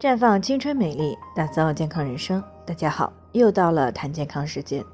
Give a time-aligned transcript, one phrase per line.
[0.00, 2.42] 绽放青春美丽，打造健康人生。
[2.66, 4.84] 大家好，又到了谈健康时间。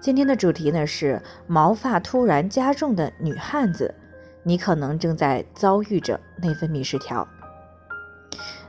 [0.00, 3.94] 今天的主题呢是毛发突然加重的女汉子，
[4.42, 7.26] 你可能正在遭遇着内分泌失调。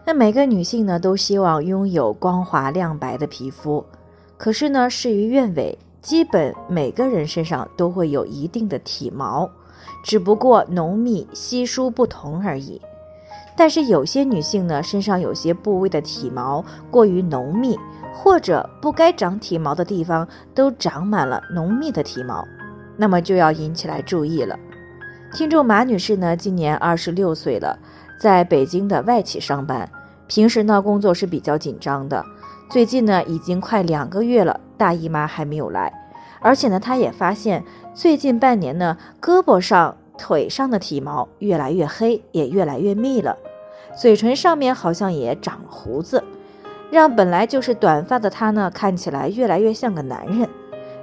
[0.05, 3.84] 那每个女性呢都希望拥有光滑亮白的皮肤，
[4.38, 9.50] 可是呢事与愿违，基本每个人身上都会有一定的体毛，
[10.04, 12.80] 只不过浓密稀疏不同而已。
[13.58, 17.80] 但是有些女性呢，身上有些部位的体毛过于浓密，
[18.13, 22.46] 或者不该长体毛的地方都长满了浓密的体毛，
[22.98, 24.60] 那么就要引起来注意了。
[25.34, 27.80] 听众马女士呢，今年二十六岁了，
[28.20, 29.90] 在北京的外企上班，
[30.27, 32.26] 平时呢工作是比较紧张的。
[32.70, 35.94] 最近呢已经快两个月了，大姨妈还没有来，
[36.41, 37.63] 而且呢她也发现
[37.94, 39.96] 最近半年呢胳膊上。
[40.18, 43.38] 腿上的体毛越来越黑，也越来越密了，
[43.95, 46.24] 嘴唇上面好像也长了胡子，
[46.91, 50.48] 让本来就是短发的她呢，看起来越来越像个男人。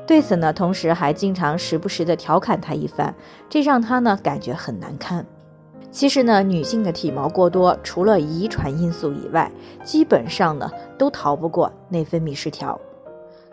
[0.07, 3.15] 对此呢，同时还经常时不时的调侃他一番，
[3.48, 5.25] 这让她呢感觉很难堪。
[5.91, 9.51] 其实呢，女性的体毛过多，除了遗传因素以外，
[9.83, 12.79] 基本上呢都逃不过内分泌失调。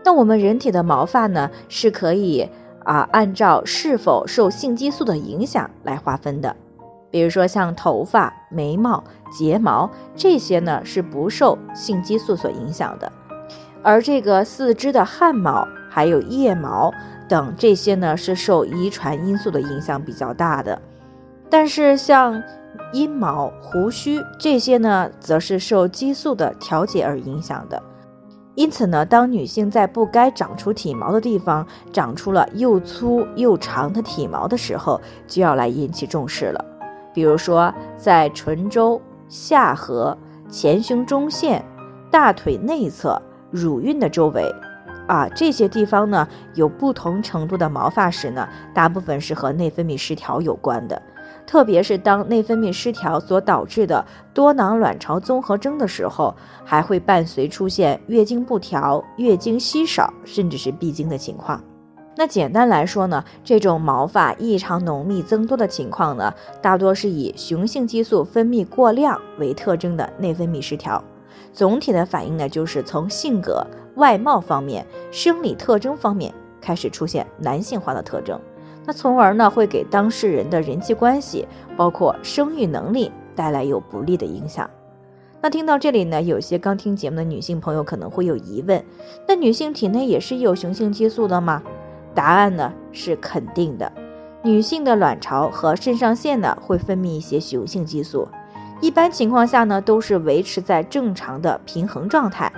[0.03, 2.49] 那我们人体的毛发呢是可以。
[2.85, 6.55] 啊，按照是否受性激素的影响来划分的，
[7.11, 13.11] 比如说像头发、眉毛、睫毛这些呢是不受性激素所影响的，
[13.81, 16.93] 而这个四肢的汗毛还有腋毛
[17.27, 20.79] 等这些呢是受遗传因素的影响比较大的，
[21.49, 22.41] 但是像
[22.93, 27.81] 阴毛、胡须这些呢，则是受激素的调节而影响的。
[28.55, 36.65] 因此呢，当女性在不该长出体毛的地方长出了又粗又长的体毛的时候，就要来引起重视了。
[37.13, 40.17] 比如说，在唇周、下颌、
[40.49, 41.63] 前胸中线、
[42.11, 44.53] 大腿内侧、乳晕的周围，
[45.07, 51.01] 啊，这些地方呢有不同程度的毛发时呢，大部分是和内分泌失调有关的。
[51.45, 61.59] 特别是当内分泌失调所导致的多囊卵巢综合征的时候，还会伴随出现月经不调、月经稀少，甚至是闭经的情况。
[62.19, 71.01] 那简单来说呢，这种毛发异常浓密增多的情况呢，大多是以雄性激素分泌过量为特征的内分泌失调。
[71.53, 73.65] 总体的反应呢，就是从性格、
[73.95, 78.37] 外貌方面、生理特征方面开始出现男性化的特征。
[78.85, 81.47] 那从而呢，会给当事人的人际关系，
[81.77, 84.69] 包括生育能力带来有不利的影响。
[85.39, 88.83] 那听到这里呢，有些刚听节目的女性朋友可能会有疑问：
[89.25, 91.63] 那女性体内也是有雄性激素的吗？
[92.19, 93.89] 答案呢是肯定的。
[94.43, 98.27] 女性的卵巢和肾上腺呢会分泌一些雄性激素，
[98.81, 102.51] 一般情况下呢都是维持在正常的平衡状态。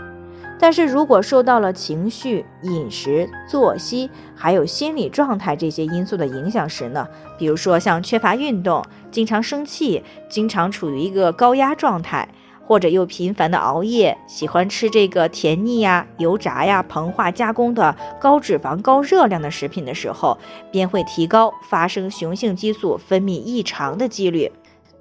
[0.60, 7.08] 但是如果受到了情绪、饮食、作息，还有心理状态这些因素的影响时呢，
[7.38, 12.28] 比如说像缺乏运动、经常生气、经常处于一个高压状态，
[12.72, 20.38] 或者又频繁的熬夜、喜欢吃这个甜腻呀、油炸呀、膨化加工的高脂肪、高热量的食品的时候，
[20.72, 24.50] 便会提高发生雄性激素分泌异常的几率。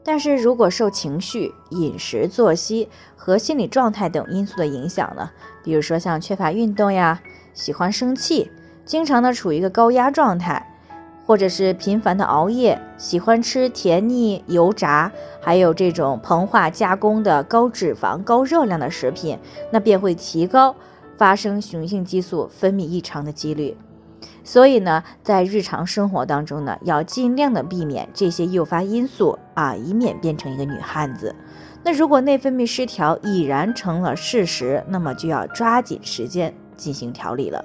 [0.03, 5.31] 但是如果受情绪、饮食、作息和心理状态等因素的影响呢，
[5.63, 7.23] 比如说像缺乏运动呀、
[7.55, 8.51] 喜欢生气、
[8.85, 10.80] 经常的处于一个高压状态，
[11.31, 19.39] 或者是频繁的熬夜、喜欢吃甜腻、油炸，还有这种膨化加工的高脂肪、高热量的食品，
[19.71, 20.75] 那便会提高
[21.17, 23.77] 发生雄性激素分泌异常的几率。
[24.43, 31.33] 所以呢，在日常生活当中呢，要尽量的避免这些诱发因素啊，以免变成一个女汉子。
[31.85, 37.65] 那如果内分泌失调已然成了事实，那么就要抓紧时间进行调理了。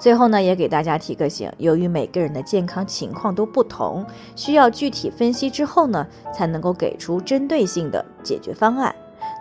[0.00, 8.94] 最后呢，也给大家提个醒：由于每个人的健康情况都不同，需要具体分析之后呢，才能够给出针对性的解决方案。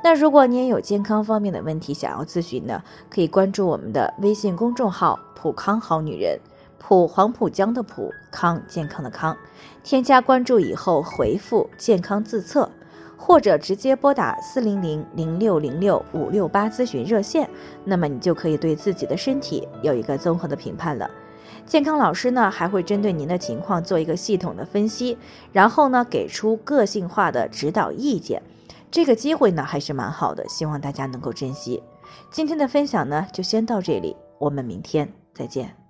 [0.03, 6.37] 那如果你也有健康方面的问题想要咨询呢，可以关注我们的微信公众号“普康好女人”，
[6.77, 9.37] 普黄浦江的普康健康的康，
[9.81, 12.69] 添加关注以后回复“健康自测”，
[13.21, 17.47] 或者直接拨打四零零零六零六五六八咨询热线，
[17.83, 21.11] 那么你就可以对自己的身体有一个综合的评判了。
[21.65, 25.17] 健康老师呢还会针对您的情况做一个系统的分析，
[25.51, 28.41] 然后呢给出个性化的指导意见。
[28.89, 31.83] 这个机会呢还是蛮好的，希望大家能够珍惜。
[32.31, 35.88] 今天的分享呢就先到这里，我们明天再见。